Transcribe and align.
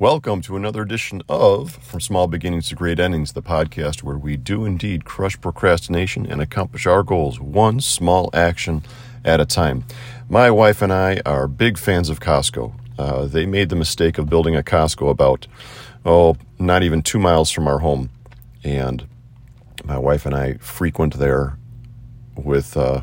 Welcome 0.00 0.40
to 0.42 0.56
another 0.56 0.80
edition 0.80 1.20
of 1.28 1.72
From 1.72 2.00
Small 2.00 2.26
Beginnings 2.26 2.68
to 2.68 2.74
Great 2.74 2.98
Endings, 2.98 3.34
the 3.34 3.42
podcast 3.42 4.02
where 4.02 4.16
we 4.16 4.38
do 4.38 4.64
indeed 4.64 5.04
crush 5.04 5.38
procrastination 5.38 6.24
and 6.24 6.40
accomplish 6.40 6.86
our 6.86 7.02
goals 7.02 7.38
one 7.38 7.80
small 7.80 8.30
action 8.32 8.82
at 9.26 9.40
a 9.40 9.44
time. 9.44 9.84
My 10.26 10.50
wife 10.50 10.80
and 10.80 10.90
I 10.90 11.20
are 11.26 11.46
big 11.46 11.76
fans 11.76 12.08
of 12.08 12.18
Costco. 12.18 12.72
Uh, 12.98 13.26
they 13.26 13.44
made 13.44 13.68
the 13.68 13.76
mistake 13.76 14.16
of 14.16 14.30
building 14.30 14.56
a 14.56 14.62
Costco 14.62 15.10
about, 15.10 15.46
oh, 16.06 16.34
not 16.58 16.82
even 16.82 17.02
two 17.02 17.18
miles 17.18 17.50
from 17.50 17.68
our 17.68 17.80
home. 17.80 18.08
And 18.64 19.06
my 19.84 19.98
wife 19.98 20.24
and 20.24 20.34
I 20.34 20.54
frequent 20.54 21.18
there 21.18 21.58
with 22.36 22.74
uh, 22.74 23.02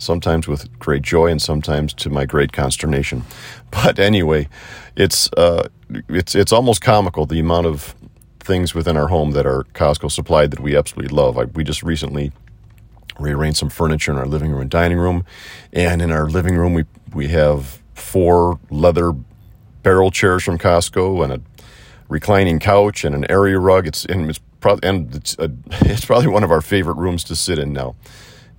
sometimes 0.00 0.48
with 0.48 0.76
great 0.78 1.02
joy 1.02 1.26
and 1.26 1.40
sometimes 1.40 1.92
to 1.94 2.10
my 2.10 2.24
great 2.26 2.52
consternation. 2.52 3.24
But 3.70 4.00
anyway, 4.00 4.48
it's 4.96 5.30
uh, 5.36 5.68
it's 6.08 6.34
it's 6.34 6.50
almost 6.52 6.80
comical 6.82 7.24
the 7.24 7.38
amount 7.38 7.66
of 7.68 7.94
things 8.40 8.74
within 8.74 8.96
our 8.96 9.06
home 9.06 9.30
that 9.30 9.46
are 9.46 9.62
Costco 9.74 10.10
supplied 10.10 10.50
that 10.50 10.58
we 10.58 10.76
absolutely 10.76 11.14
love. 11.14 11.38
I, 11.38 11.44
we 11.44 11.62
just 11.62 11.84
recently 11.84 12.32
rearranged 13.20 13.58
some 13.58 13.70
furniture 13.70 14.10
in 14.10 14.18
our 14.18 14.26
living 14.26 14.50
room 14.50 14.62
and 14.62 14.70
dining 14.70 14.98
room, 14.98 15.24
and 15.72 16.02
in 16.02 16.10
our 16.10 16.28
living 16.28 16.56
room 16.56 16.74
we 16.74 16.84
we 17.14 17.28
have 17.28 17.80
four 17.94 18.58
leather 18.70 19.12
barrel 19.84 20.10
chairs 20.10 20.42
from 20.42 20.58
Costco 20.58 21.22
and 21.22 21.32
a 21.32 21.40
reclining 22.08 22.58
couch 22.58 23.04
and 23.04 23.14
an 23.14 23.30
area 23.30 23.58
rug. 23.60 23.86
It's 23.86 24.04
and 24.04 24.30
it's 24.30 24.40
and 24.82 25.14
it's 25.14 25.36
a, 25.38 25.52
it's 25.82 26.04
probably 26.04 26.26
one 26.26 26.42
of 26.42 26.50
our 26.50 26.60
favorite 26.60 26.96
rooms 26.96 27.22
to 27.24 27.36
sit 27.36 27.58
in 27.58 27.72
now. 27.72 27.94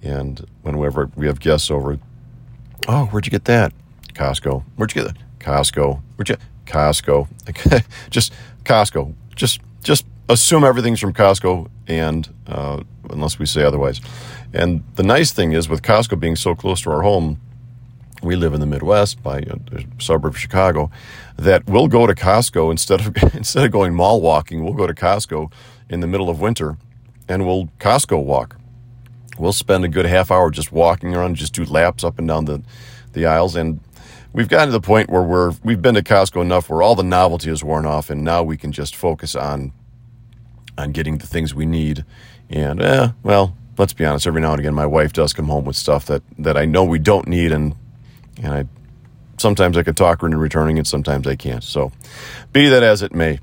And 0.03 0.45
whenever 0.63 1.11
we 1.15 1.27
have 1.27 1.39
guests 1.39 1.69
over, 1.69 1.99
oh, 2.87 3.05
where'd 3.05 3.25
you 3.25 3.31
get 3.31 3.45
that? 3.45 3.73
Costco. 4.13 4.63
Where'd 4.75 4.95
you 4.95 5.03
get 5.03 5.13
that? 5.13 5.17
Costco. 5.39 6.01
Where'd 6.15 6.29
you? 6.29 6.37
Costco. 6.65 7.27
Okay. 7.49 7.81
just 8.09 8.33
Costco. 8.63 9.13
Just 9.35 9.61
just 9.83 10.05
assume 10.29 10.63
everything's 10.63 10.99
from 10.99 11.13
Costco, 11.13 11.69
and 11.87 12.29
uh, 12.47 12.81
unless 13.09 13.39
we 13.39 13.45
say 13.45 13.63
otherwise. 13.63 14.01
And 14.53 14.83
the 14.95 15.03
nice 15.03 15.31
thing 15.31 15.53
is, 15.53 15.69
with 15.69 15.81
Costco 15.81 16.19
being 16.19 16.35
so 16.35 16.55
close 16.55 16.81
to 16.81 16.91
our 16.91 17.01
home, 17.01 17.39
we 18.21 18.35
live 18.35 18.53
in 18.53 18.59
the 18.59 18.65
Midwest, 18.65 19.23
by 19.23 19.39
a, 19.39 19.55
a 19.71 19.85
suburb 19.99 20.33
of 20.33 20.39
Chicago, 20.39 20.91
that 21.37 21.65
we'll 21.67 21.87
go 21.87 22.05
to 22.05 22.13
Costco 22.13 22.71
instead 22.71 23.01
of 23.01 23.15
instead 23.35 23.65
of 23.65 23.71
going 23.71 23.93
mall 23.93 24.21
walking. 24.21 24.63
We'll 24.63 24.73
go 24.73 24.87
to 24.87 24.93
Costco 24.93 25.51
in 25.89 25.99
the 25.99 26.07
middle 26.07 26.29
of 26.29 26.39
winter, 26.39 26.77
and 27.27 27.45
we'll 27.45 27.67
Costco 27.79 28.23
walk 28.23 28.57
we'll 29.37 29.53
spend 29.53 29.83
a 29.85 29.87
good 29.87 30.05
half 30.05 30.31
hour 30.31 30.51
just 30.51 30.71
walking 30.71 31.15
around, 31.15 31.35
just 31.35 31.53
do 31.53 31.65
laps 31.65 32.03
up 32.03 32.19
and 32.19 32.27
down 32.27 32.45
the, 32.45 32.61
the 33.13 33.25
aisles. 33.25 33.55
And 33.55 33.79
we've 34.33 34.47
gotten 34.47 34.67
to 34.67 34.71
the 34.71 34.81
point 34.81 35.09
where 35.09 35.23
we're, 35.23 35.53
we've 35.63 35.81
been 35.81 35.95
to 35.95 36.03
Costco 36.03 36.41
enough 36.41 36.69
where 36.69 36.81
all 36.81 36.95
the 36.95 37.03
novelty 37.03 37.49
is 37.49 37.63
worn 37.63 37.85
off 37.85 38.09
and 38.09 38.23
now 38.23 38.43
we 38.43 38.57
can 38.57 38.71
just 38.71 38.95
focus 38.95 39.35
on, 39.35 39.73
on 40.77 40.91
getting 40.91 41.17
the 41.17 41.27
things 41.27 41.53
we 41.53 41.65
need. 41.65 42.05
And, 42.49 42.81
eh, 42.81 43.09
well, 43.23 43.55
let's 43.77 43.93
be 43.93 44.05
honest, 44.05 44.27
every 44.27 44.41
now 44.41 44.51
and 44.51 44.59
again, 44.59 44.73
my 44.73 44.85
wife 44.85 45.13
does 45.13 45.33
come 45.33 45.47
home 45.47 45.65
with 45.65 45.75
stuff 45.75 46.05
that, 46.05 46.23
that 46.39 46.57
I 46.57 46.65
know 46.65 46.83
we 46.83 46.99
don't 46.99 47.27
need. 47.27 47.51
And, 47.51 47.75
and 48.41 48.53
I, 48.53 48.65
sometimes 49.37 49.77
I 49.77 49.83
could 49.83 49.97
talk 49.97 50.21
her 50.21 50.27
into 50.27 50.37
returning 50.37 50.77
it, 50.77 50.87
sometimes 50.87 51.27
I 51.27 51.35
can't. 51.35 51.63
So 51.63 51.91
be 52.53 52.69
that 52.69 52.83
as 52.83 53.01
it 53.01 53.13
may. 53.13 53.39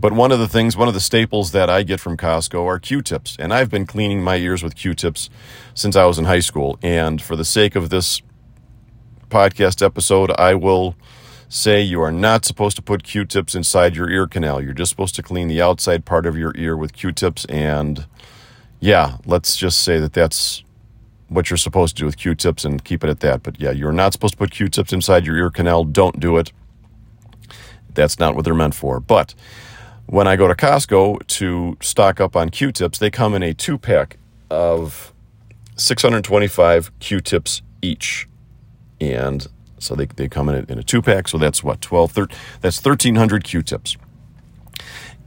But 0.00 0.14
one 0.14 0.32
of 0.32 0.38
the 0.38 0.48
things, 0.48 0.78
one 0.78 0.88
of 0.88 0.94
the 0.94 1.00
staples 1.00 1.52
that 1.52 1.68
I 1.68 1.82
get 1.82 2.00
from 2.00 2.16
Costco 2.16 2.64
are 2.64 2.78
Q-tips. 2.78 3.36
And 3.38 3.52
I've 3.52 3.70
been 3.70 3.84
cleaning 3.84 4.22
my 4.22 4.36
ears 4.36 4.62
with 4.62 4.74
Q-tips 4.74 5.28
since 5.74 5.94
I 5.94 6.06
was 6.06 6.18
in 6.18 6.24
high 6.24 6.40
school. 6.40 6.78
And 6.82 7.20
for 7.20 7.36
the 7.36 7.44
sake 7.44 7.76
of 7.76 7.90
this 7.90 8.22
podcast 9.28 9.84
episode, 9.84 10.30
I 10.38 10.54
will 10.54 10.96
say 11.50 11.82
you 11.82 12.00
are 12.00 12.12
not 12.12 12.46
supposed 12.46 12.76
to 12.76 12.82
put 12.82 13.02
Q-tips 13.02 13.54
inside 13.54 13.94
your 13.94 14.08
ear 14.08 14.26
canal. 14.26 14.62
You're 14.62 14.72
just 14.72 14.88
supposed 14.88 15.16
to 15.16 15.22
clean 15.22 15.48
the 15.48 15.60
outside 15.60 16.06
part 16.06 16.24
of 16.24 16.34
your 16.34 16.54
ear 16.56 16.78
with 16.78 16.94
Q-tips. 16.94 17.44
And 17.46 18.06
yeah, 18.80 19.18
let's 19.26 19.54
just 19.54 19.82
say 19.82 19.98
that 19.98 20.14
that's 20.14 20.64
what 21.28 21.50
you're 21.50 21.58
supposed 21.58 21.96
to 21.96 22.02
do 22.02 22.06
with 22.06 22.16
Q-tips 22.16 22.64
and 22.64 22.82
keep 22.82 23.04
it 23.04 23.10
at 23.10 23.20
that. 23.20 23.42
But 23.42 23.60
yeah, 23.60 23.72
you're 23.72 23.92
not 23.92 24.14
supposed 24.14 24.32
to 24.32 24.38
put 24.38 24.50
Q-tips 24.50 24.94
inside 24.94 25.26
your 25.26 25.36
ear 25.36 25.50
canal. 25.50 25.84
Don't 25.84 26.18
do 26.18 26.38
it. 26.38 26.52
That's 27.92 28.18
not 28.18 28.34
what 28.34 28.44
they're 28.46 28.54
meant 28.54 28.74
for. 28.74 28.98
But 28.98 29.34
when 30.10 30.26
I 30.26 30.34
go 30.34 30.48
to 30.48 30.54
Costco 30.54 31.24
to 31.24 31.76
stock 31.80 32.20
up 32.20 32.34
on 32.34 32.50
Q 32.50 32.72
tips, 32.72 32.98
they 32.98 33.12
come 33.12 33.32
in 33.32 33.44
a 33.44 33.54
two 33.54 33.78
pack 33.78 34.18
of 34.50 35.12
625 35.76 36.98
Q 36.98 37.20
tips 37.20 37.62
each. 37.80 38.28
And 39.00 39.46
so 39.78 39.94
they, 39.94 40.06
they 40.06 40.28
come 40.28 40.48
in 40.48 40.56
a, 40.56 40.72
in 40.72 40.78
a 40.80 40.82
two 40.82 41.00
pack. 41.00 41.28
So 41.28 41.38
that's 41.38 41.62
what, 41.62 41.80
12, 41.80 42.10
13, 42.10 42.38
that's 42.60 42.84
1,300 42.84 43.44
Q 43.44 43.62
tips. 43.62 43.96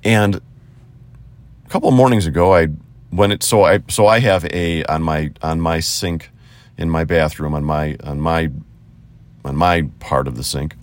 And 0.03 0.41
a 1.66 1.69
couple 1.69 1.88
of 1.88 1.95
mornings 1.95 2.25
ago, 2.25 2.53
I 2.53 2.67
when 3.09 3.31
it 3.31 3.41
so 3.41 3.63
I 3.63 3.79
so 3.88 4.07
I 4.07 4.19
have 4.19 4.43
a 4.51 4.83
on 4.85 5.01
my 5.01 5.31
on 5.41 5.61
my 5.61 5.79
sink 5.79 6.29
in 6.77 6.89
my 6.89 7.05
bathroom 7.05 7.53
on 7.53 7.63
my 7.63 7.95
on 8.03 8.19
my 8.19 8.51
on 9.45 9.55
my 9.55 9.83
part 9.99 10.27
of 10.27 10.35
the 10.35 10.43
sink, 10.43 10.75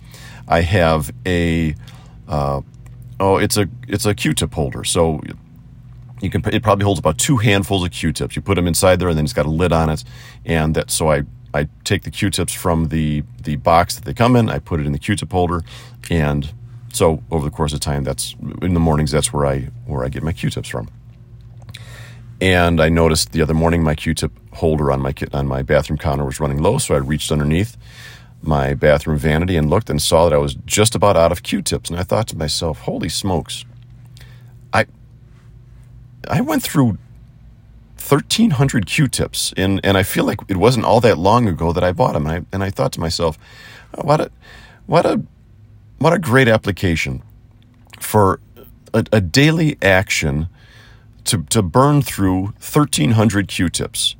I 0.47 0.61
have 0.61 1.13
a 1.27 1.75
uh, 2.27 2.61
Oh, 3.21 3.37
it's 3.37 3.55
a 3.55 3.69
it's 3.87 4.07
a 4.07 4.15
Q-tip 4.15 4.51
holder. 4.51 4.83
So 4.83 5.21
you 6.21 6.31
can 6.31 6.43
it 6.51 6.63
probably 6.63 6.83
holds 6.83 6.99
about 6.99 7.19
two 7.19 7.37
handfuls 7.37 7.85
of 7.85 7.91
Q-tips. 7.91 8.35
You 8.35 8.41
put 8.41 8.55
them 8.55 8.67
inside 8.67 8.99
there, 8.99 9.09
and 9.09 9.17
then 9.17 9.25
it's 9.25 9.33
got 9.33 9.45
a 9.45 9.49
lid 9.49 9.71
on 9.71 9.91
it. 9.91 10.03
And 10.43 10.75
that 10.75 10.89
so 10.89 11.11
I 11.11 11.23
I 11.53 11.67
take 11.83 12.01
the 12.01 12.09
Q-tips 12.09 12.51
from 12.51 12.87
the 12.87 13.23
the 13.43 13.57
box 13.57 13.95
that 13.95 14.05
they 14.05 14.15
come 14.15 14.35
in. 14.35 14.49
I 14.49 14.57
put 14.57 14.79
it 14.79 14.87
in 14.87 14.91
the 14.91 14.97
Q-tip 14.97 15.31
holder, 15.31 15.61
and 16.09 16.51
so 16.91 17.23
over 17.29 17.45
the 17.45 17.51
course 17.51 17.73
of 17.73 17.79
time, 17.79 18.03
that's 18.03 18.35
in 18.63 18.73
the 18.73 18.79
mornings. 18.79 19.11
That's 19.11 19.31
where 19.31 19.45
I 19.45 19.69
where 19.85 20.03
I 20.03 20.09
get 20.09 20.23
my 20.23 20.33
Q-tips 20.33 20.67
from. 20.67 20.89
And 22.41 22.81
I 22.81 22.89
noticed 22.89 23.33
the 23.33 23.43
other 23.43 23.53
morning 23.53 23.83
my 23.83 23.93
Q-tip 23.93 24.31
holder 24.55 24.91
on 24.91 24.99
my 24.99 25.13
kit 25.13 25.35
on 25.35 25.47
my 25.47 25.61
bathroom 25.61 25.99
counter 25.99 26.25
was 26.25 26.39
running 26.39 26.57
low, 26.57 26.79
so 26.79 26.95
I 26.95 26.97
reached 26.97 27.31
underneath 27.31 27.77
my 28.41 28.73
bathroom 28.73 29.17
vanity 29.17 29.55
and 29.55 29.69
looked 29.69 29.89
and 29.89 30.01
saw 30.01 30.27
that 30.27 30.33
I 30.35 30.37
was 30.37 30.55
just 30.65 30.95
about 30.95 31.17
out 31.17 31.31
of 31.31 31.43
Q-tips. 31.43 31.89
And 31.89 31.99
I 31.99 32.03
thought 32.03 32.27
to 32.29 32.37
myself, 32.37 32.79
holy 32.81 33.09
smokes. 33.09 33.65
I 34.73 34.85
I 36.29 36.41
went 36.41 36.63
through 36.63 36.97
1300 38.09 38.85
Q-tips 38.85 39.53
and, 39.55 39.79
and 39.83 39.97
I 39.97 40.03
feel 40.03 40.25
like 40.25 40.39
it 40.47 40.57
wasn't 40.57 40.85
all 40.85 40.99
that 41.01 41.17
long 41.17 41.47
ago 41.47 41.71
that 41.71 41.83
I 41.83 41.91
bought 41.91 42.13
them. 42.13 42.27
And 42.27 42.35
I, 42.35 42.55
and 42.55 42.63
I 42.63 42.69
thought 42.69 42.91
to 42.93 42.99
myself, 42.99 43.37
oh, 43.95 44.03
what 44.03 44.19
a, 44.19 44.31
what 44.85 45.05
a, 45.05 45.21
what 45.99 46.13
a 46.13 46.19
great 46.19 46.47
application 46.47 47.21
for 47.99 48.41
a, 48.93 49.05
a 49.11 49.21
daily 49.21 49.77
action 49.81 50.49
to, 51.25 51.43
to 51.43 51.61
burn 51.61 52.01
through 52.01 52.41
1300 52.59 53.47
Q-tips. 53.47 54.15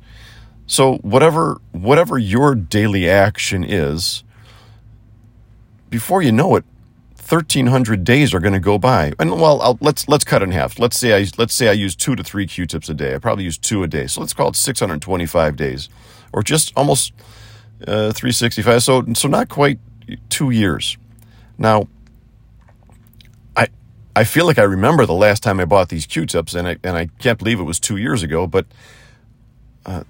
So 0.72 0.94
whatever 1.02 1.60
whatever 1.72 2.16
your 2.16 2.54
daily 2.54 3.06
action 3.06 3.62
is, 3.62 4.24
before 5.90 6.22
you 6.22 6.32
know 6.32 6.56
it, 6.56 6.64
1300 7.18 8.04
days 8.04 8.32
are 8.32 8.40
going 8.40 8.54
to 8.54 8.58
go 8.58 8.78
by. 8.78 9.12
And 9.18 9.32
well, 9.32 9.60
I'll, 9.60 9.76
let's 9.82 10.08
let's 10.08 10.24
cut 10.24 10.42
in 10.42 10.50
half. 10.50 10.78
Let's 10.78 10.96
say 10.96 11.14
I 11.14 11.26
let's 11.36 11.52
say 11.52 11.68
I 11.68 11.72
use 11.72 11.94
2 11.94 12.16
to 12.16 12.24
3 12.24 12.46
Q-tips 12.46 12.88
a 12.88 12.94
day. 12.94 13.14
I 13.14 13.18
probably 13.18 13.44
use 13.44 13.58
2 13.58 13.82
a 13.82 13.86
day. 13.86 14.06
So 14.06 14.20
let's 14.20 14.32
call 14.32 14.48
it 14.48 14.56
625 14.56 15.56
days 15.56 15.90
or 16.32 16.42
just 16.42 16.72
almost 16.74 17.12
uh, 17.86 18.12
365. 18.12 18.82
So 18.82 19.04
so 19.12 19.28
not 19.28 19.50
quite 19.50 19.78
2 20.30 20.48
years. 20.48 20.96
Now 21.58 21.86
I 23.54 23.68
I 24.16 24.24
feel 24.24 24.46
like 24.46 24.58
I 24.58 24.62
remember 24.64 25.04
the 25.04 25.12
last 25.12 25.42
time 25.42 25.60
I 25.60 25.66
bought 25.66 25.90
these 25.90 26.06
Q-tips 26.06 26.54
and 26.54 26.66
I 26.66 26.78
and 26.82 26.96
I 26.96 27.08
can't 27.18 27.38
believe 27.38 27.60
it 27.60 27.64
was 27.64 27.78
2 27.78 27.98
years 27.98 28.22
ago, 28.22 28.46
but 28.46 28.64
uh, 29.84 30.04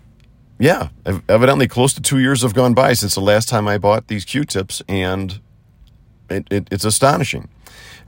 yeah, 0.59 0.89
evidently 1.29 1.67
close 1.67 1.93
to 1.95 2.01
two 2.01 2.19
years 2.19 2.43
have 2.43 2.55
gone 2.55 2.75
by 2.75 2.93
since 2.93 3.15
the 3.15 3.21
last 3.21 3.49
time 3.49 3.67
I 3.67 3.79
bought 3.79 4.09
these 4.09 4.25
Q-tips, 4.25 4.83
and 4.89 5.41
it, 6.31 6.47
it, 6.51 6.69
it's 6.71 6.85
astonishing. 6.85 7.49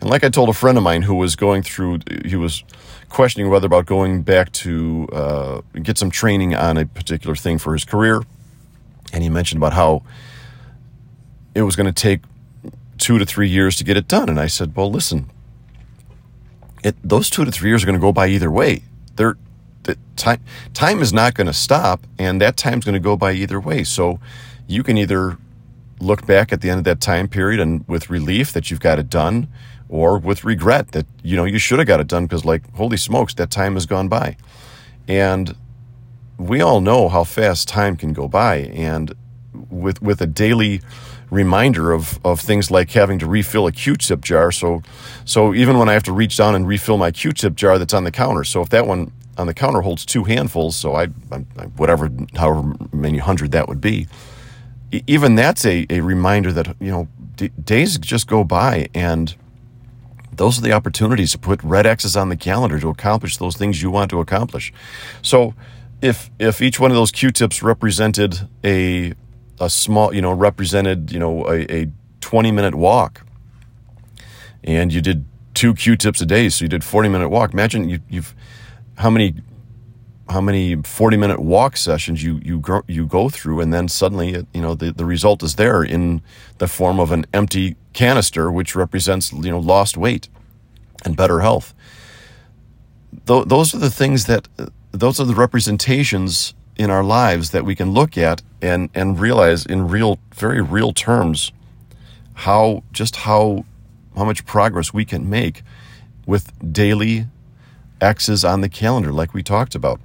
And 0.01 0.11
like 0.11 0.25
I 0.25 0.29
told 0.29 0.49
a 0.49 0.53
friend 0.53 0.79
of 0.79 0.85
mine 0.85 1.03
who 1.03 1.15
was 1.15 1.37
going 1.37 1.63
through, 1.63 2.01
he 2.25 2.37
was 2.37 2.65
questioning 3.09 3.51
whether 3.51 3.67
about 3.67 3.87
going 3.87 4.23
back 4.23 4.53
to 4.53 5.09
uh, 5.13 5.61
get 5.83 5.99
some 5.99 6.11
training 6.11 6.55
on 6.55 6.77
a 6.77 6.87
particular 6.87 7.35
thing 7.35 7.59
for 7.59 7.73
his 7.73 7.85
career, 7.85 8.23
and 9.13 9.23
he 9.23 9.29
mentioned 9.29 9.59
about 9.59 9.73
how 9.73 10.03
it 11.55 11.63
was 11.63 11.77
going 11.77 11.93
to 11.93 11.93
take 11.93 12.21
two 12.99 13.19
to 13.19 13.27
three 13.27 13.49
years 13.49 13.77
to 13.77 13.85
get 13.85 13.97
it 13.97 14.09
done. 14.09 14.29
And 14.29 14.39
I 14.39 14.47
said, 14.47 14.77
well, 14.77 14.91
listen, 14.91 15.31
it, 16.83 16.97
those 17.03 17.31
two 17.31 17.45
to 17.45 17.51
three 17.51 17.71
years 17.71 17.83
are 17.83 17.87
going 17.87 17.99
to 17.99 18.01
go 18.01 18.13
by 18.13 18.29
either 18.29 18.51
way. 18.51 18.83
They're 19.17 19.37
time 20.17 20.41
time 20.73 21.01
is 21.01 21.13
not 21.13 21.35
going 21.35 21.47
to 21.47 21.53
stop, 21.53 22.07
and 22.19 22.41
that 22.41 22.57
time's 22.57 22.85
going 22.85 22.95
to 22.95 23.01
go 23.01 23.17
by 23.17 23.33
either 23.33 23.61
way. 23.61 23.85
So 23.85 24.21
you 24.67 24.83
can 24.83 24.99
either 24.99 25.39
look 26.01 26.27
back 26.27 26.53
at 26.53 26.61
the 26.61 26.71
end 26.71 26.79
of 26.79 26.85
that 26.85 27.01
time 27.01 27.29
period 27.29 27.61
and 27.61 27.87
with 27.89 28.11
relief 28.11 28.53
that 28.53 28.71
you've 28.71 28.81
got 28.81 28.99
it 28.99 29.09
done, 29.09 29.49
or 29.89 30.19
with 30.19 30.45
regret 30.45 30.93
that 30.93 31.07
you 31.23 31.37
know 31.37 31.45
you 31.45 31.59
should 31.59 31.79
have 31.79 31.89
got 31.89 32.01
it 32.01 32.07
done 32.07 32.27
because 32.27 32.45
like 32.45 32.63
holy 32.75 32.97
smokes, 32.97 33.35
that 33.35 33.51
time 33.51 33.75
has 33.75 33.87
gone 33.87 34.09
by, 34.09 34.37
and 35.09 35.57
we 36.39 36.61
all 36.61 36.81
know 36.81 37.09
how 37.09 37.25
fast 37.25 37.69
time 37.69 37.97
can 37.97 38.13
go 38.13 38.29
by, 38.29 38.57
and 38.57 39.15
with 39.71 40.03
with 40.03 40.21
a 40.21 40.27
daily 40.27 40.81
reminder 41.31 41.93
of, 41.93 42.21
of 42.25 42.41
things 42.41 42.71
like 42.71 42.91
having 42.93 43.19
to 43.19 43.27
refill 43.27 43.67
a 43.67 43.73
Q-tip 43.73 44.21
jar. 44.21 44.53
So, 44.53 44.83
so 45.25 45.53
even 45.55 45.79
when 45.79 45.89
I 45.89 45.93
have 45.93 46.05
to 46.05 46.13
reach 46.13 46.37
down 46.37 46.55
and 46.55 46.67
refill 46.67 46.97
my 46.97 47.11
Q-tip 47.11 47.55
jar 47.57 47.79
that's 47.79 47.95
on 47.95 48.05
the 48.05 48.13
counter, 48.13 48.45
so 48.45 48.61
if 48.61 48.69
that 48.71 48.87
one 48.87 49.11
on 49.37 49.47
the 49.47 49.55
counter 49.55 49.81
holds 49.81 50.05
two 50.05 50.25
handfuls, 50.25 50.77
so 50.77 50.95
I, 50.95 51.09
I 51.31 51.39
whatever, 51.77 52.11
however 52.37 52.75
many 52.93 53.19
hundred 53.19 53.53
that 53.53 53.69
would 53.69 53.81
be, 53.81 54.07
even 55.07 55.35
that's 55.35 55.65
a, 55.65 55.87
a 55.91 56.01
reminder 56.01 56.53
that 56.53 56.77
you 56.81 56.91
know 56.91 57.09
d- 57.37 57.51
days 57.63 57.99
just 57.99 58.27
go 58.27 58.45
by 58.45 58.89
and 58.95 59.35
those 60.37 60.59
are 60.59 60.63
the 60.63 60.73
opportunities 60.73 61.33
to 61.33 61.39
put 61.39 61.63
red 61.63 61.87
X's 61.87 62.17
on 62.17 62.29
the 62.29 62.37
calendar 62.37 62.79
to 62.81 62.89
accomplish 62.89 63.37
those 63.37 63.57
things 63.57 63.83
you 63.83 63.91
want 63.91 64.11
to 64.11 64.21
accomplish. 64.21 64.73
So 65.23 65.55
if 66.03 66.31
if 66.39 66.61
each 66.61 66.81
one 66.81 66.91
of 66.91 66.97
those 66.97 67.11
Q-tips 67.11 67.63
represented 67.63 68.49
a 68.65 69.15
a 69.61 69.71
small, 69.71 70.13
you 70.13 70.21
know, 70.21 70.33
represented, 70.33 71.13
you 71.13 71.19
know, 71.19 71.49
a, 71.49 71.83
a 71.83 71.91
20 72.21 72.51
minute 72.51 72.75
walk 72.75 73.25
and 74.65 74.93
you 74.93 75.01
did 75.01 75.25
two 75.55 75.75
Q-tips 75.75 76.21
a 76.21 76.27
day, 76.27 76.49
so 76.49 76.65
you 76.65 76.69
did 76.69 76.83
40 76.83 77.09
minute 77.09 77.29
walk. 77.29 77.53
Imagine 77.53 77.89
you, 77.89 78.01
you've 78.09 78.35
how 78.97 79.11
many 79.11 79.35
how 80.29 80.41
many 80.41 80.77
40 80.77 81.17
minute 81.17 81.41
walk 81.41 81.77
sessions 81.77 82.23
you 82.23 82.41
you 82.43 82.59
go, 82.59 82.83
you 82.87 83.07
go 83.07 83.29
through 83.29 83.61
and 83.61 83.73
then 83.73 83.89
suddenly 83.89 84.47
you 84.55 84.63
know 84.63 84.75
the, 84.75 84.93
the 84.93 85.05
result 85.05 85.43
is 85.43 85.57
there 85.57 85.83
in 85.83 86.23
the 86.59 86.67
form 86.67 86.99
of 86.99 87.13
an 87.13 87.27
empty 87.35 87.77
canister 87.93 88.51
which 88.51 88.75
represents 88.75 89.33
you 89.33 89.51
know 89.51 89.59
lost 89.59 89.97
weight 89.97 90.29
and 91.05 91.17
better 91.17 91.41
health. 91.41 91.75
Th- 93.27 93.45
those 93.45 93.75
are 93.75 93.79
the 93.79 93.91
things 93.91 94.25
that 94.27 94.49
those 94.93 95.21
are 95.21 95.25
the 95.25 95.35
representations 95.35 96.55
in 96.77 96.91
our 96.91 97.05
lives 97.05 97.51
that 97.51 97.65
we 97.65 97.75
can 97.75 97.93
look 97.93 98.17
at 98.17 98.43
and 98.63 98.89
and 98.95 99.21
realize 99.21 99.67
in 99.67 99.89
real 99.89 100.19
very 100.35 100.61
real 100.61 100.93
terms 100.93 101.53
how 102.35 102.83
just 102.93 103.17
how 103.17 103.65
how 104.17 104.25
much 104.25 104.45
progress 104.47 104.93
we 104.93 105.05
can 105.05 105.29
make 105.29 105.63
with 106.27 106.51
daily 106.73 107.27
X's 108.01 108.45
on 108.45 108.61
the 108.61 108.69
calendar 108.69 109.13
like 109.13 109.35
we 109.35 109.43
talked 109.43 109.75
about 109.75 110.01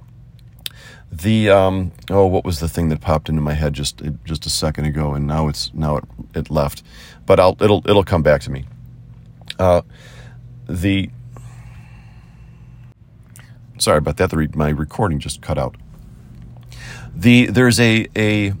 the 1.12 1.50
um, 1.50 1.92
oh, 2.08 2.26
what 2.26 2.44
was 2.44 2.60
the 2.60 2.68
thing 2.68 2.88
that 2.90 3.00
popped 3.00 3.28
into 3.28 3.40
my 3.40 3.54
head 3.54 3.72
just 3.72 4.00
just 4.24 4.46
a 4.46 4.50
second 4.50 4.84
ago, 4.84 5.14
and 5.14 5.26
now 5.26 5.48
it's 5.48 5.72
now 5.74 5.96
it, 5.96 6.04
it 6.34 6.50
left, 6.50 6.82
but 7.26 7.40
I'll 7.40 7.56
it'll 7.60 7.82
it'll 7.88 8.04
come 8.04 8.22
back 8.22 8.40
to 8.42 8.50
me. 8.50 8.64
Uh, 9.58 9.82
the 10.68 11.10
sorry 13.78 13.98
about 13.98 14.18
that. 14.18 14.30
The 14.30 14.36
re- 14.36 14.48
my 14.54 14.68
recording 14.68 15.18
just 15.18 15.42
cut 15.42 15.58
out. 15.58 15.76
The 17.14 17.46
there's 17.46 17.80
a 17.80 18.06
a 18.16 18.52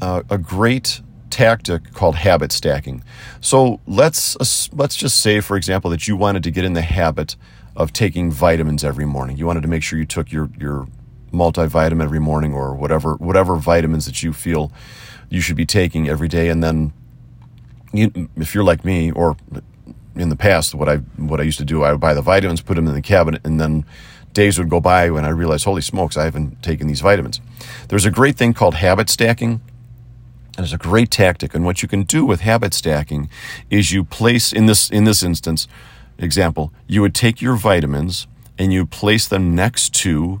uh, 0.00 0.22
a 0.30 0.38
great 0.38 1.00
tactic 1.30 1.92
called 1.92 2.14
habit 2.14 2.52
stacking. 2.52 3.02
So 3.40 3.80
let's 3.88 4.36
let's 4.72 4.94
just 4.94 5.20
say, 5.20 5.40
for 5.40 5.56
example, 5.56 5.90
that 5.90 6.06
you 6.06 6.16
wanted 6.16 6.44
to 6.44 6.52
get 6.52 6.64
in 6.64 6.74
the 6.74 6.82
habit 6.82 7.34
of 7.76 7.92
taking 7.92 8.30
vitamins 8.30 8.82
every 8.82 9.04
morning. 9.04 9.36
You 9.36 9.46
wanted 9.46 9.62
to 9.62 9.68
make 9.68 9.82
sure 9.82 9.98
you 9.98 10.06
took 10.06 10.32
your 10.32 10.50
your 10.58 10.88
multivitamin 11.32 12.02
every 12.02 12.18
morning 12.18 12.54
or 12.54 12.74
whatever 12.74 13.14
whatever 13.14 13.56
vitamins 13.56 14.06
that 14.06 14.22
you 14.22 14.32
feel 14.32 14.72
you 15.28 15.40
should 15.40 15.56
be 15.56 15.66
taking 15.66 16.08
every 16.08 16.28
day. 16.28 16.48
And 16.48 16.62
then 16.64 16.92
you, 17.92 18.28
if 18.36 18.54
you're 18.54 18.64
like 18.64 18.84
me 18.84 19.10
or 19.10 19.36
in 20.14 20.30
the 20.30 20.36
past 20.36 20.74
what 20.74 20.88
I 20.88 20.96
what 20.96 21.40
I 21.40 21.42
used 21.42 21.58
to 21.58 21.64
do 21.64 21.82
I 21.82 21.92
would 21.92 22.00
buy 22.00 22.14
the 22.14 22.22
vitamins 22.22 22.62
put 22.62 22.74
them 22.76 22.86
in 22.86 22.94
the 22.94 23.02
cabinet 23.02 23.42
and 23.44 23.60
then 23.60 23.84
days 24.32 24.58
would 24.58 24.70
go 24.70 24.80
by 24.80 25.10
when 25.10 25.24
I 25.24 25.28
realized 25.28 25.64
holy 25.64 25.82
smokes 25.82 26.16
I 26.16 26.24
haven't 26.24 26.62
taken 26.62 26.86
these 26.86 27.00
vitamins. 27.00 27.40
There's 27.88 28.06
a 28.06 28.10
great 28.10 28.36
thing 28.36 28.54
called 28.54 28.74
habit 28.76 29.10
stacking. 29.10 29.60
And 30.56 30.64
it's 30.64 30.72
a 30.72 30.78
great 30.78 31.10
tactic. 31.10 31.54
And 31.54 31.66
what 31.66 31.82
you 31.82 31.88
can 31.88 32.04
do 32.04 32.24
with 32.24 32.40
habit 32.40 32.72
stacking 32.72 33.28
is 33.68 33.92
you 33.92 34.04
place 34.04 34.54
in 34.54 34.64
this 34.64 34.88
in 34.88 35.04
this 35.04 35.22
instance 35.22 35.68
example 36.18 36.72
you 36.86 37.02
would 37.02 37.14
take 37.14 37.42
your 37.42 37.56
vitamins 37.56 38.26
and 38.58 38.72
you 38.72 38.86
place 38.86 39.28
them 39.28 39.54
next 39.54 39.94
to 39.94 40.40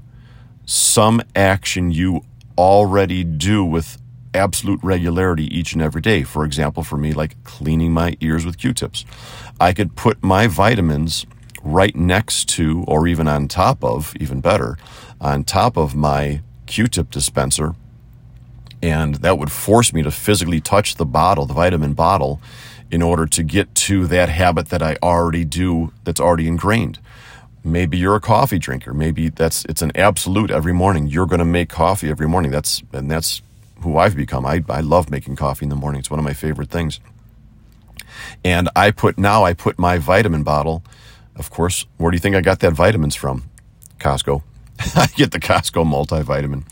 some 0.64 1.22
action 1.34 1.90
you 1.90 2.22
already 2.58 3.22
do 3.22 3.64
with 3.64 3.98
absolute 4.34 4.80
regularity 4.82 5.44
each 5.56 5.72
and 5.72 5.82
every 5.82 6.00
day. 6.00 6.22
For 6.22 6.44
example, 6.44 6.82
for 6.82 6.96
me, 6.96 7.12
like 7.12 7.42
cleaning 7.44 7.92
my 7.92 8.16
ears 8.20 8.44
with 8.44 8.58
Q 8.58 8.72
tips. 8.72 9.04
I 9.60 9.72
could 9.72 9.96
put 9.96 10.22
my 10.22 10.46
vitamins 10.46 11.26
right 11.62 11.96
next 11.96 12.48
to, 12.50 12.84
or 12.86 13.06
even 13.06 13.26
on 13.26 13.48
top 13.48 13.82
of, 13.82 14.14
even 14.20 14.40
better, 14.40 14.76
on 15.20 15.44
top 15.44 15.76
of 15.76 15.94
my 15.94 16.42
Q 16.66 16.86
tip 16.86 17.10
dispenser. 17.10 17.74
And 18.82 19.16
that 19.16 19.38
would 19.38 19.50
force 19.50 19.92
me 19.92 20.02
to 20.02 20.10
physically 20.10 20.60
touch 20.60 20.96
the 20.96 21.06
bottle, 21.06 21.46
the 21.46 21.54
vitamin 21.54 21.94
bottle, 21.94 22.40
in 22.90 23.02
order 23.02 23.26
to 23.26 23.42
get 23.42 23.74
to 23.74 24.06
that 24.06 24.28
habit 24.28 24.68
that 24.68 24.82
I 24.82 24.96
already 25.02 25.44
do 25.44 25.92
that's 26.04 26.20
already 26.20 26.48
ingrained. 26.48 26.98
Maybe 27.64 27.98
you're 27.98 28.14
a 28.14 28.20
coffee 28.20 28.58
drinker. 28.58 28.94
Maybe 28.94 29.28
that's 29.28 29.64
it's 29.64 29.82
an 29.82 29.92
absolute 29.96 30.50
every 30.50 30.72
morning. 30.72 31.08
You're 31.08 31.26
going 31.26 31.40
to 31.40 31.44
make 31.44 31.68
coffee 31.68 32.08
every 32.10 32.28
morning. 32.28 32.52
That's 32.52 32.82
and 32.92 33.10
that's 33.10 33.42
who 33.80 33.96
I've 33.96 34.16
become. 34.16 34.46
I 34.46 34.64
I 34.68 34.80
love 34.80 35.10
making 35.10 35.36
coffee 35.36 35.64
in 35.64 35.70
the 35.70 35.76
morning. 35.76 35.98
It's 35.98 36.10
one 36.10 36.20
of 36.20 36.24
my 36.24 36.32
favorite 36.32 36.70
things. 36.70 37.00
And 38.44 38.68
I 38.76 38.92
put 38.92 39.18
now 39.18 39.44
I 39.44 39.52
put 39.52 39.78
my 39.78 39.98
vitamin 39.98 40.44
bottle. 40.44 40.84
Of 41.34 41.50
course, 41.50 41.86
where 41.98 42.10
do 42.10 42.16
you 42.16 42.20
think 42.20 42.36
I 42.36 42.40
got 42.40 42.60
that 42.60 42.72
vitamins 42.72 43.16
from? 43.16 43.50
Costco. 43.98 44.42
I 44.96 45.06
get 45.16 45.32
the 45.32 45.40
Costco 45.40 45.84
multivitamin. 45.84 46.64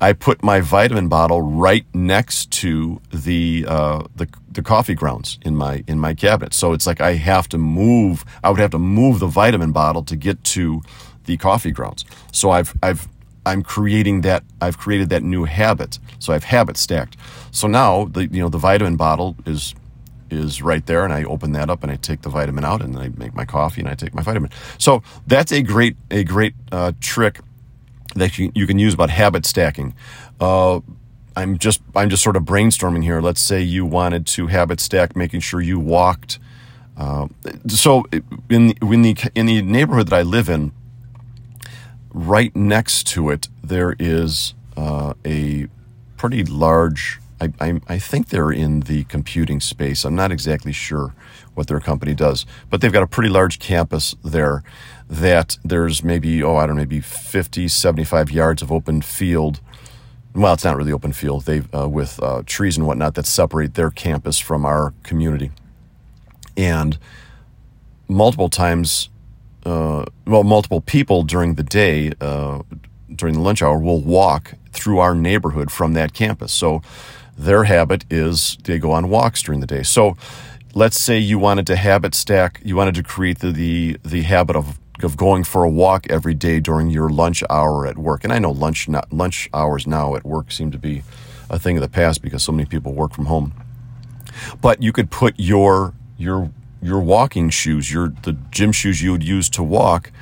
I 0.00 0.12
put 0.12 0.42
my 0.42 0.60
vitamin 0.60 1.08
bottle 1.08 1.42
right 1.42 1.84
next 1.92 2.52
to 2.52 3.00
the 3.12 3.64
uh, 3.68 4.04
the 4.14 4.28
the 4.50 4.62
coffee 4.62 4.94
grounds 4.94 5.38
in 5.42 5.56
my 5.56 5.82
in 5.88 5.98
my 5.98 6.14
cabinet. 6.14 6.54
So 6.54 6.72
it's 6.72 6.86
like 6.86 7.00
I 7.00 7.14
have 7.14 7.48
to 7.48 7.58
move. 7.58 8.24
I 8.44 8.50
would 8.50 8.60
have 8.60 8.70
to 8.72 8.78
move 8.78 9.18
the 9.18 9.26
vitamin 9.26 9.72
bottle 9.72 10.04
to 10.04 10.16
get 10.16 10.42
to 10.44 10.82
the 11.24 11.36
coffee 11.36 11.72
grounds. 11.72 12.04
So 12.32 12.50
I've 12.50 12.74
I've 12.82 13.08
I'm 13.44 13.62
creating 13.62 14.20
that 14.20 14.44
I've 14.60 14.78
created 14.78 15.08
that 15.08 15.22
new 15.22 15.44
habit. 15.44 15.98
So 16.20 16.32
I've 16.32 16.44
habit 16.44 16.76
stacked. 16.76 17.16
So 17.50 17.66
now 17.66 18.04
the 18.04 18.26
you 18.28 18.40
know 18.40 18.48
the 18.48 18.58
vitamin 18.58 18.96
bottle 18.96 19.36
is 19.46 19.74
is 20.30 20.62
right 20.62 20.84
there 20.86 21.04
and 21.04 21.12
I 21.12 21.24
open 21.24 21.52
that 21.52 21.70
up 21.70 21.82
and 21.82 21.90
I 21.90 21.96
take 21.96 22.22
the 22.22 22.28
vitamin 22.28 22.64
out 22.64 22.82
and 22.82 22.96
I 22.98 23.08
make 23.16 23.34
my 23.34 23.44
coffee 23.44 23.80
and 23.80 23.88
I 23.88 23.94
take 23.94 24.14
my 24.14 24.22
vitamin. 24.22 24.50
So 24.78 25.02
that's 25.26 25.50
a 25.52 25.62
great 25.62 25.96
a 26.10 26.22
great 26.22 26.54
uh, 26.70 26.92
trick 27.00 27.40
that 28.14 28.38
you, 28.38 28.50
you 28.54 28.66
can 28.66 28.78
use 28.78 28.94
about 28.94 29.10
habit 29.10 29.46
stacking. 29.46 29.94
Uh, 30.40 30.80
I'm 31.36 31.56
just 31.58 31.80
I'm 31.94 32.10
just 32.10 32.22
sort 32.22 32.36
of 32.36 32.42
brainstorming 32.42 33.04
here. 33.04 33.20
Let's 33.20 33.40
say 33.40 33.62
you 33.62 33.86
wanted 33.86 34.26
to 34.28 34.48
habit 34.48 34.80
stack, 34.80 35.14
making 35.14 35.40
sure 35.40 35.60
you 35.60 35.78
walked. 35.78 36.38
Uh, 36.96 37.28
so 37.68 38.04
in 38.50 38.72
in 38.82 39.02
the 39.02 39.30
in 39.34 39.46
the 39.46 39.62
neighborhood 39.62 40.08
that 40.08 40.16
I 40.16 40.22
live 40.22 40.48
in, 40.48 40.72
right 42.10 42.54
next 42.56 43.06
to 43.08 43.30
it 43.30 43.48
there 43.62 43.94
is 43.98 44.54
uh, 44.76 45.14
a 45.24 45.68
pretty 46.16 46.42
large. 46.44 47.20
I, 47.40 47.52
I, 47.60 47.80
I 47.86 47.98
think 48.00 48.30
they're 48.30 48.50
in 48.50 48.80
the 48.80 49.04
computing 49.04 49.60
space. 49.60 50.04
I'm 50.04 50.16
not 50.16 50.32
exactly 50.32 50.72
sure 50.72 51.14
what 51.54 51.68
their 51.68 51.78
company 51.78 52.14
does, 52.14 52.44
but 52.68 52.80
they've 52.80 52.92
got 52.92 53.04
a 53.04 53.06
pretty 53.06 53.28
large 53.28 53.60
campus 53.60 54.16
there 54.24 54.64
that 55.08 55.58
there's 55.64 56.04
maybe, 56.04 56.42
oh, 56.42 56.56
I 56.56 56.66
don't 56.66 56.76
know, 56.76 56.82
maybe 56.82 57.00
50, 57.00 57.68
75 57.68 58.30
yards 58.30 58.62
of 58.62 58.70
open 58.70 59.02
field. 59.02 59.60
Well, 60.34 60.52
it's 60.54 60.64
not 60.64 60.76
really 60.76 60.92
open 60.92 61.12
field. 61.12 61.46
They 61.46 61.62
uh, 61.74 61.88
with 61.88 62.22
uh, 62.22 62.42
trees 62.46 62.76
and 62.76 62.86
whatnot 62.86 63.14
that 63.14 63.26
separate 63.26 63.74
their 63.74 63.90
campus 63.90 64.38
from 64.38 64.64
our 64.64 64.92
community, 65.02 65.50
and 66.56 66.98
multiple 68.08 68.48
times, 68.48 69.08
uh, 69.64 70.04
well, 70.26 70.44
multiple 70.44 70.80
people 70.80 71.22
during 71.22 71.54
the 71.54 71.62
day, 71.62 72.12
uh, 72.20 72.62
during 73.14 73.34
the 73.34 73.40
lunch 73.40 73.62
hour, 73.62 73.78
will 73.78 74.00
walk 74.00 74.54
through 74.72 74.98
our 74.98 75.14
neighborhood 75.14 75.72
from 75.72 75.94
that 75.94 76.12
campus. 76.12 76.52
So 76.52 76.82
their 77.36 77.64
habit 77.64 78.04
is 78.10 78.58
they 78.64 78.78
go 78.78 78.92
on 78.92 79.08
walks 79.08 79.42
during 79.42 79.60
the 79.60 79.66
day. 79.66 79.82
So 79.82 80.16
let's 80.74 81.00
say 81.00 81.18
you 81.18 81.38
wanted 81.38 81.66
to 81.68 81.76
habit 81.76 82.14
stack, 82.14 82.60
you 82.64 82.76
wanted 82.76 82.94
to 82.96 83.02
create 83.02 83.38
the, 83.38 83.50
the, 83.50 83.96
the 84.04 84.22
habit 84.22 84.56
of 84.56 84.78
of 85.02 85.16
going 85.16 85.44
for 85.44 85.64
a 85.64 85.68
walk 85.70 86.06
every 86.10 86.34
day 86.34 86.60
during 86.60 86.90
your 86.90 87.08
lunch 87.08 87.42
hour 87.50 87.86
at 87.86 87.98
work. 87.98 88.24
And 88.24 88.32
I 88.32 88.38
know 88.38 88.50
lunch 88.50 88.88
not, 88.88 89.12
lunch 89.12 89.48
hours 89.52 89.86
now 89.86 90.14
at 90.16 90.24
work 90.24 90.50
seem 90.50 90.70
to 90.70 90.78
be 90.78 91.02
a 91.50 91.58
thing 91.58 91.76
of 91.76 91.82
the 91.82 91.88
past 91.88 92.22
because 92.22 92.42
so 92.42 92.52
many 92.52 92.66
people 92.66 92.92
work 92.92 93.12
from 93.12 93.26
home. 93.26 93.52
But 94.60 94.82
you 94.82 94.92
could 94.92 95.10
put 95.10 95.34
your 95.36 95.94
your 96.16 96.50
your 96.80 97.00
walking 97.00 97.50
shoes, 97.50 97.92
your 97.92 98.12
the 98.22 98.32
gym 98.50 98.72
shoes 98.72 99.02
you 99.02 99.12
would 99.12 99.24
use 99.24 99.48
to 99.50 99.62
walk, 99.62 100.12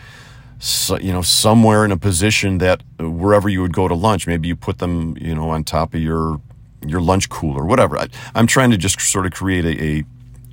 so, 0.58 0.98
you 0.98 1.12
know, 1.12 1.22
somewhere 1.22 1.84
in 1.84 1.92
a 1.92 1.96
position 1.96 2.58
that 2.58 2.82
uh, 2.98 3.10
wherever 3.10 3.48
you 3.48 3.60
would 3.60 3.74
go 3.74 3.88
to 3.88 3.94
lunch, 3.94 4.26
maybe 4.26 4.48
you 4.48 4.56
put 4.56 4.78
them, 4.78 5.16
you 5.20 5.34
know, 5.34 5.50
on 5.50 5.64
top 5.64 5.94
of 5.94 6.00
your 6.00 6.40
your 6.86 7.00
lunch 7.00 7.28
cooler, 7.28 7.64
whatever. 7.64 7.98
I, 7.98 8.08
am 8.34 8.46
trying 8.46 8.70
to 8.70 8.76
just 8.76 9.00
sort 9.00 9.26
of 9.26 9.32
create 9.32 9.64
a, 9.64 9.84
a 9.84 10.04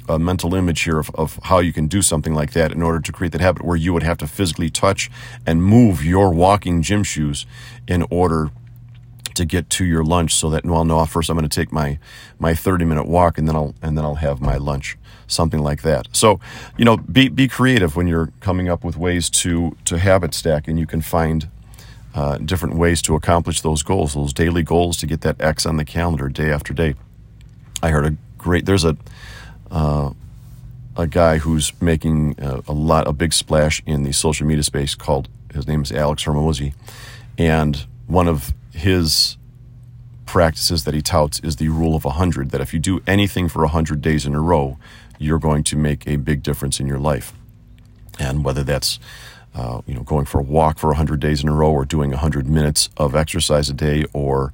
a 0.09 0.19
mental 0.19 0.53
image 0.55 0.81
here 0.81 0.99
of, 0.99 1.09
of 1.15 1.39
how 1.43 1.59
you 1.59 1.73
can 1.73 1.87
do 1.87 2.01
something 2.01 2.33
like 2.33 2.51
that 2.51 2.71
in 2.71 2.81
order 2.81 2.99
to 2.99 3.11
create 3.11 3.31
that 3.31 3.41
habit 3.41 3.63
where 3.63 3.77
you 3.77 3.93
would 3.93 4.03
have 4.03 4.17
to 4.17 4.27
physically 4.27 4.69
touch 4.69 5.09
and 5.45 5.63
move 5.63 6.03
your 6.03 6.31
walking 6.31 6.81
gym 6.81 7.03
shoes 7.03 7.45
in 7.87 8.05
order 8.09 8.51
to 9.35 9.45
get 9.45 9.69
to 9.69 9.85
your 9.85 10.03
lunch 10.03 10.33
so 10.35 10.49
that 10.49 10.65
well 10.65 10.85
no 10.85 11.03
first 11.05 11.29
I'm 11.29 11.37
going 11.37 11.47
to 11.47 11.55
take 11.55 11.71
my 11.71 11.99
my 12.39 12.53
30 12.53 12.85
minute 12.85 13.07
walk 13.07 13.37
and 13.37 13.47
then 13.47 13.55
I'll 13.55 13.73
and 13.81 13.97
then 13.97 14.05
I'll 14.05 14.15
have 14.15 14.41
my 14.41 14.57
lunch 14.57 14.97
something 15.27 15.59
like 15.59 15.81
that. 15.81 16.07
So 16.11 16.39
you 16.77 16.85
know 16.85 16.97
be 16.97 17.29
be 17.29 17.47
creative 17.47 17.95
when 17.95 18.07
you're 18.07 18.31
coming 18.39 18.69
up 18.69 18.83
with 18.83 18.97
ways 18.97 19.29
to 19.31 19.75
to 19.85 19.97
habit 19.97 20.33
stack 20.33 20.67
and 20.67 20.79
you 20.79 20.85
can 20.85 21.01
find 21.01 21.49
uh, 22.13 22.37
different 22.37 22.75
ways 22.75 23.01
to 23.01 23.15
accomplish 23.15 23.61
those 23.61 23.81
goals 23.81 24.13
those 24.13 24.33
daily 24.33 24.61
goals 24.61 24.97
to 24.97 25.07
get 25.07 25.21
that 25.21 25.41
X 25.41 25.65
on 25.65 25.77
the 25.77 25.85
calendar 25.85 26.29
day 26.29 26.51
after 26.51 26.73
day. 26.73 26.95
I 27.81 27.89
heard 27.89 28.05
a 28.05 28.15
great 28.37 28.65
there's 28.65 28.85
a 28.85 28.97
uh, 29.73 30.11
a 30.95 31.07
guy 31.07 31.39
who's 31.39 31.73
making 31.81 32.35
a, 32.37 32.61
a, 32.69 32.73
lot 32.73 33.07
a 33.07 33.11
big 33.11 33.33
splash 33.33 33.83
in 33.85 34.03
the 34.03 34.13
social 34.13 34.47
media 34.47 34.63
space 34.63 34.95
called 34.95 35.27
his 35.53 35.67
name 35.67 35.81
is 35.81 35.91
Alex 35.91 36.23
Hormozi 36.23 36.73
and 37.37 37.85
one 38.07 38.27
of 38.27 38.53
his 38.73 39.37
practices 40.25 40.83
that 40.83 40.93
he 40.93 41.01
touts 41.01 41.39
is 41.41 41.57
the 41.57 41.69
rule 41.69 41.95
of 41.95 42.05
100 42.05 42.51
that 42.51 42.61
if 42.61 42.73
you 42.73 42.79
do 42.79 43.01
anything 43.05 43.47
for 43.47 43.61
100 43.61 44.01
days 44.01 44.25
in 44.25 44.33
a 44.33 44.41
row, 44.41 44.77
you're 45.19 45.39
going 45.39 45.63
to 45.63 45.75
make 45.75 46.07
a 46.07 46.15
big 46.15 46.41
difference 46.43 46.79
in 46.79 46.87
your 46.87 46.99
life. 46.99 47.33
And 48.19 48.43
whether 48.43 48.63
that's 48.63 48.99
uh, 49.55 49.81
you 49.85 49.93
know 49.93 50.01
going 50.01 50.25
for 50.25 50.39
a 50.39 50.43
walk 50.43 50.79
for 50.79 50.87
100 50.87 51.19
days 51.19 51.43
in 51.43 51.49
a 51.49 51.53
row 51.53 51.71
or 51.71 51.85
doing 51.85 52.09
100 52.11 52.47
minutes 52.47 52.89
of 52.97 53.15
exercise 53.15 53.69
a 53.69 53.73
day 53.73 54.05
or 54.13 54.53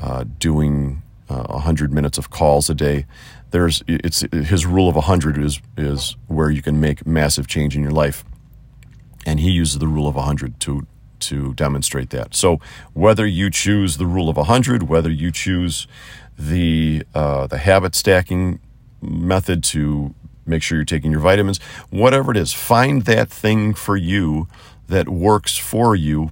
uh, 0.00 0.24
doing 0.38 1.02
uh, 1.28 1.44
100 1.48 1.92
minutes 1.92 2.18
of 2.18 2.30
calls 2.30 2.70
a 2.70 2.74
day 2.74 3.06
there's 3.50 3.82
it's 3.86 4.20
his 4.32 4.66
rule 4.66 4.88
of 4.88 4.94
100 4.94 5.38
is 5.38 5.60
is 5.76 6.16
where 6.26 6.50
you 6.50 6.62
can 6.62 6.80
make 6.80 7.06
massive 7.06 7.46
change 7.46 7.76
in 7.76 7.82
your 7.82 7.92
life 7.92 8.24
and 9.26 9.40
he 9.40 9.50
uses 9.50 9.78
the 9.78 9.88
rule 9.88 10.08
of 10.08 10.14
100 10.14 10.60
to 10.60 10.86
to 11.20 11.52
demonstrate 11.54 12.10
that. 12.10 12.34
So 12.34 12.60
whether 12.94 13.26
you 13.26 13.50
choose 13.50 13.96
the 13.96 14.06
rule 14.06 14.28
of 14.28 14.36
100, 14.36 14.84
whether 14.84 15.10
you 15.10 15.30
choose 15.30 15.86
the 16.38 17.04
uh, 17.14 17.46
the 17.46 17.58
habit 17.58 17.94
stacking 17.94 18.60
method 19.00 19.62
to 19.64 20.14
make 20.46 20.62
sure 20.62 20.78
you're 20.78 20.84
taking 20.84 21.10
your 21.10 21.20
vitamins, 21.20 21.58
whatever 21.90 22.30
it 22.30 22.36
is, 22.36 22.52
find 22.52 23.02
that 23.04 23.28
thing 23.28 23.74
for 23.74 23.96
you 23.96 24.48
that 24.88 25.08
works 25.08 25.56
for 25.56 25.94
you, 25.94 26.30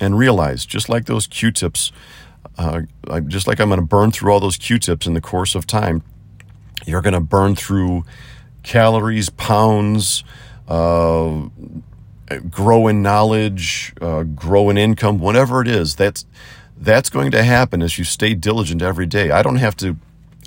and 0.00 0.16
realize 0.16 0.64
just 0.64 0.88
like 0.88 1.04
those 1.04 1.26
Q-tips, 1.26 1.92
uh, 2.58 2.82
just 3.26 3.46
like 3.46 3.60
I'm 3.60 3.68
going 3.68 3.80
to 3.80 3.86
burn 3.86 4.10
through 4.10 4.32
all 4.32 4.40
those 4.40 4.56
Q-tips 4.56 5.06
in 5.06 5.14
the 5.14 5.20
course 5.20 5.54
of 5.54 5.66
time, 5.66 6.02
you're 6.86 7.02
going 7.02 7.14
to 7.14 7.20
burn 7.20 7.56
through 7.56 8.04
calories, 8.62 9.30
pounds. 9.30 10.24
Uh, 10.68 11.48
grow 12.48 12.86
in 12.86 13.02
knowledge, 13.02 13.92
uh, 14.00 14.22
grow 14.22 14.70
in 14.70 14.78
income, 14.78 15.18
whatever 15.18 15.60
it 15.60 15.68
is, 15.68 15.96
that's 15.96 16.24
that's 16.76 17.10
going 17.10 17.30
to 17.30 17.42
happen 17.42 17.82
as 17.82 17.98
you 17.98 18.04
stay 18.04 18.34
diligent 18.34 18.80
every 18.80 19.06
day. 19.06 19.30
I 19.30 19.42
don't 19.42 19.56
have 19.56 19.76
to 19.78 19.96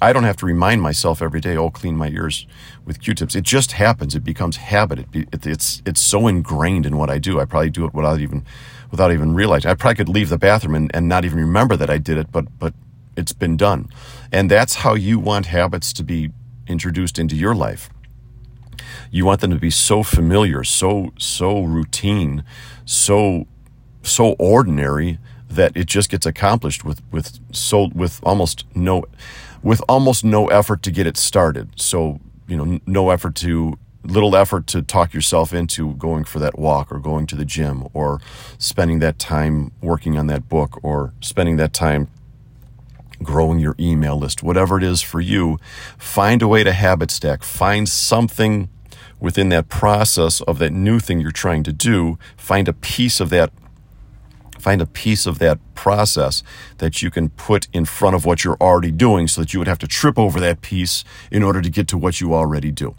I 0.04 0.12
don't 0.12 0.26
have 0.26 0.36
to 0.38 0.46
remind 0.46 0.82
myself 0.82 1.22
every 1.22 1.40
day, 1.40 1.56
oh, 1.56 1.70
clean 1.70 1.96
my 1.96 2.10
ears 2.10 2.46
with 2.86 3.00
Q-tips. 3.00 3.36
It 3.36 3.44
just 3.44 3.72
happens. 3.72 4.16
It 4.16 4.24
becomes 4.24 4.58
habit. 4.58 5.00
It 5.00 5.12
be, 5.12 5.22
it, 5.32 5.48
it's 5.48 5.82
it's 5.86 6.02
so 6.02 6.28
ingrained 6.28 6.86
in 6.86 6.98
what 6.98 7.10
I 7.10 7.20
do. 7.20 7.40
I 7.40 7.46
probably 7.46 7.70
do 7.70 7.86
it 7.86 7.94
without 7.94 8.20
even 8.20 8.46
without 8.92 9.14
even 9.14 9.34
realizing. 9.34 9.72
I 9.72 9.76
probably 9.76 9.96
could 9.96 10.10
leave 10.10 10.28
the 10.28 10.38
bathroom 10.38 10.76
and, 10.76 10.92
and 10.94 11.08
not 11.08 11.24
even 11.24 11.40
remember 11.40 11.78
that 11.78 11.90
I 11.90 12.00
did 12.00 12.18
it, 12.18 12.32
but 12.34 12.46
but 12.60 12.74
it's 13.16 13.32
been 13.34 13.56
done. 13.56 13.88
And 14.32 14.52
that's 14.52 14.76
how 14.76 14.94
you 14.94 15.20
want 15.20 15.46
habits 15.46 15.94
to 15.94 16.04
be 16.04 16.32
introduced 16.68 17.18
into 17.18 17.36
your 17.36 17.56
life. 17.56 17.90
You 19.10 19.26
want 19.26 19.40
them 19.40 19.52
to 19.52 19.60
be 19.60 19.72
so 19.72 20.04
familiar, 20.04 20.66
so 20.66 21.14
so 21.18 21.62
routine, 21.62 22.44
so 22.84 23.48
so 24.02 24.36
ordinary 24.38 25.20
that 25.48 25.78
it 25.78 25.86
just 25.86 26.10
gets 26.10 26.26
accomplished 26.26 26.84
with 26.84 27.02
with 27.12 27.40
so 27.52 27.90
with 27.94 28.20
almost 28.24 28.66
no 28.76 29.06
with 29.64 29.82
almost 29.90 30.24
no 30.24 30.48
effort 30.50 30.84
to 30.84 30.92
get 30.92 31.08
it 31.08 31.18
started. 31.18 31.70
So, 31.78 32.20
you 32.48 32.58
know, 32.58 32.80
no 32.86 33.10
effort 33.10 33.36
to 33.36 33.80
little 34.04 34.36
effort 34.36 34.68
to 34.68 34.82
talk 34.82 35.14
yourself 35.14 35.54
into 35.54 35.94
going 35.94 36.26
for 36.26 36.40
that 36.40 36.60
walk 36.60 36.92
or 36.92 37.00
going 37.00 37.26
to 37.26 37.36
the 37.38 37.46
gym 37.46 37.88
or 37.94 38.20
spending 38.58 39.00
that 39.00 39.18
time 39.18 39.72
working 39.82 40.18
on 40.18 40.28
that 40.28 40.50
book 40.50 40.78
or 40.84 41.14
spending 41.22 41.56
that 41.56 41.74
time 41.74 42.10
growing 43.22 43.60
your 43.60 43.76
email 43.80 44.18
list, 44.18 44.44
whatever 44.44 44.78
it 44.78 44.84
is 44.84 45.02
for 45.02 45.22
you, 45.22 45.58
find 45.98 46.42
a 46.42 46.48
way 46.48 46.64
to 46.64 46.74
habit 46.74 47.10
stack. 47.10 47.44
Find 47.44 47.88
something 47.88 48.68
within 49.22 49.48
that 49.48 49.70
process 49.70 50.42
of 50.42 50.60
that 50.60 50.74
new 50.74 51.00
thing 51.00 51.22
you're 51.22 51.32
trying 51.32 51.64
to 51.64 51.72
do, 51.72 52.20
find 52.36 52.68
a 52.68 52.74
piece 52.74 53.22
of 53.22 53.30
that 53.30 53.54
find 54.64 54.82
a 54.82 54.86
piece 54.86 55.26
of 55.26 55.40
that 55.40 55.60
process 55.76 56.44
that 56.78 57.02
you 57.02 57.12
can 57.12 57.30
put 57.30 57.68
in 57.74 57.86
front 57.86 58.16
of 58.16 58.26
what 58.26 58.44
you're 58.44 58.62
already 58.62 58.92
doing 58.92 59.28
so 59.28 59.42
that 59.42 59.54
you 59.54 59.60
would 59.60 59.68
have 59.68 59.80
to 59.80 59.88
trip 59.88 60.18
over 60.18 60.40
that 60.40 60.62
piece 60.62 61.04
in 61.32 61.44
order 61.44 61.62
to 61.62 61.70
get 61.70 61.88
to 61.90 61.98
what 61.98 62.22
you 62.22 62.34
already 62.34 62.72
do. 62.72 62.96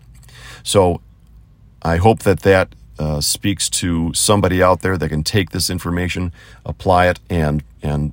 So 0.63 1.01
I 1.83 1.97
hope 1.97 2.21
that 2.21 2.41
that 2.41 2.75
uh, 2.99 3.21
speaks 3.21 3.69
to 3.71 4.13
somebody 4.15 4.63
out 4.63 4.81
there 4.83 4.97
that 4.99 5.09
can 5.09 5.25
take 5.25 5.51
this 5.51 5.71
information, 5.71 6.33
apply 6.65 7.09
it, 7.09 7.21
and 7.31 7.63
and 7.83 8.13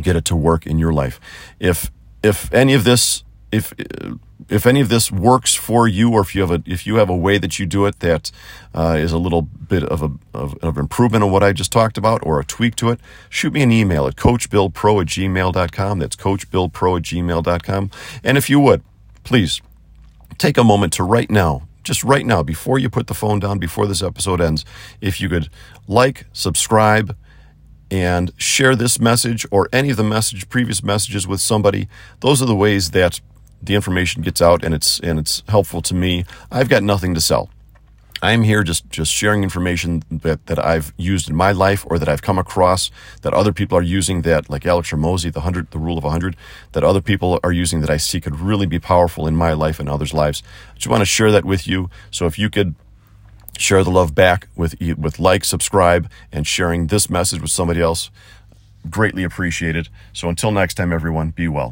get 0.00 0.16
it 0.16 0.24
to 0.24 0.36
work 0.36 0.66
in 0.66 0.78
your 0.78 0.92
life. 0.92 1.20
If 1.60 1.90
if 2.22 2.52
any 2.52 2.74
of 2.74 2.84
this 2.84 3.24
if 3.52 3.72
if 4.48 4.66
any 4.66 4.80
of 4.80 4.88
this 4.88 5.10
works 5.10 5.54
for 5.54 5.88
you, 5.88 6.12
or 6.12 6.20
if 6.20 6.34
you 6.34 6.40
have 6.40 6.50
a 6.50 6.62
if 6.66 6.86
you 6.86 6.96
have 6.96 7.08
a 7.08 7.16
way 7.16 7.38
that 7.38 7.58
you 7.58 7.66
do 7.66 7.86
it 7.86 8.00
that 8.00 8.30
uh, 8.74 8.96
is 8.98 9.12
a 9.12 9.18
little 9.18 9.42
bit 9.42 9.82
of 9.84 10.02
a 10.02 10.10
of, 10.34 10.56
of, 10.62 10.78
improvement 10.78 11.24
on 11.24 11.30
what 11.30 11.42
I 11.42 11.52
just 11.52 11.72
talked 11.72 11.98
about, 11.98 12.24
or 12.24 12.40
a 12.40 12.44
tweak 12.44 12.76
to 12.76 12.90
it, 12.90 13.00
shoot 13.28 13.52
me 13.52 13.62
an 13.62 13.72
email 13.72 14.06
at 14.06 14.16
coachbillpro 14.16 15.02
at 15.02 15.06
gmail.com. 15.08 15.98
That's 15.98 16.16
coachbillpro 16.16 16.96
at 16.98 17.02
gmail.com. 17.02 17.90
And 18.24 18.38
if 18.38 18.48
you 18.48 18.60
would, 18.60 18.82
please 19.24 19.60
take 20.38 20.58
a 20.58 20.64
moment 20.64 20.92
to 20.94 21.04
right 21.04 21.30
now, 21.30 21.68
just 21.84 22.02
right 22.04 22.26
now, 22.26 22.42
before 22.42 22.78
you 22.78 22.88
put 22.88 23.06
the 23.06 23.14
phone 23.14 23.40
down, 23.40 23.58
before 23.58 23.86
this 23.86 24.02
episode 24.02 24.40
ends, 24.40 24.64
if 25.00 25.20
you 25.20 25.28
could 25.28 25.48
like, 25.86 26.26
subscribe, 26.32 27.16
and 27.90 28.32
share 28.38 28.74
this 28.74 28.98
message 28.98 29.46
or 29.50 29.68
any 29.70 29.90
of 29.90 29.98
the 29.98 30.04
message 30.04 30.48
previous 30.48 30.82
messages 30.82 31.26
with 31.26 31.40
somebody. 31.40 31.88
Those 32.20 32.40
are 32.40 32.46
the 32.46 32.56
ways 32.56 32.92
that 32.92 33.20
the 33.62 33.74
information 33.74 34.22
gets 34.22 34.42
out 34.42 34.64
and 34.64 34.74
it's 34.74 34.98
and 35.00 35.18
it's 35.18 35.42
helpful 35.48 35.82
to 35.82 35.94
me. 35.94 36.24
I've 36.50 36.68
got 36.68 36.82
nothing 36.82 37.14
to 37.14 37.20
sell. 37.20 37.50
I'm 38.24 38.44
here 38.44 38.62
just 38.62 38.88
just 38.88 39.12
sharing 39.12 39.42
information 39.42 40.04
that, 40.10 40.46
that 40.46 40.64
I've 40.64 40.92
used 40.96 41.28
in 41.28 41.34
my 41.34 41.50
life 41.50 41.84
or 41.90 41.98
that 41.98 42.08
I've 42.08 42.22
come 42.22 42.38
across 42.38 42.90
that 43.22 43.34
other 43.34 43.52
people 43.52 43.76
are 43.76 43.82
using 43.82 44.22
that 44.22 44.48
like 44.48 44.64
Alex 44.64 44.90
Hormozi, 44.92 45.32
the 45.32 45.40
hundred 45.40 45.70
the 45.72 45.78
rule 45.78 45.98
of 45.98 46.04
hundred, 46.04 46.36
that 46.72 46.84
other 46.84 47.00
people 47.00 47.40
are 47.42 47.52
using 47.52 47.80
that 47.80 47.90
I 47.90 47.96
see 47.96 48.20
could 48.20 48.38
really 48.38 48.66
be 48.66 48.78
powerful 48.78 49.26
in 49.26 49.34
my 49.34 49.52
life 49.52 49.80
and 49.80 49.88
others' 49.88 50.14
lives. 50.14 50.42
I 50.70 50.74
just 50.76 50.86
want 50.86 51.00
to 51.00 51.06
share 51.06 51.32
that 51.32 51.44
with 51.44 51.66
you. 51.66 51.90
So 52.12 52.26
if 52.26 52.38
you 52.38 52.48
could 52.48 52.76
share 53.58 53.82
the 53.82 53.90
love 53.90 54.14
back 54.14 54.48
with 54.54 54.80
with 54.96 55.18
like, 55.18 55.44
subscribe, 55.44 56.08
and 56.30 56.46
sharing 56.46 56.86
this 56.86 57.10
message 57.10 57.40
with 57.40 57.50
somebody 57.50 57.80
else, 57.80 58.10
greatly 58.88 59.24
appreciated. 59.24 59.88
So 60.12 60.28
until 60.28 60.52
next 60.52 60.74
time, 60.74 60.92
everyone, 60.92 61.30
be 61.30 61.48
well. 61.48 61.70